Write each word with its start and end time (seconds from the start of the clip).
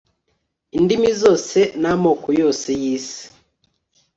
indimi 0.77 1.09
zose 1.21 1.59
n'amoko 1.81 2.27
yose 2.41 2.67
yisi 2.81 3.23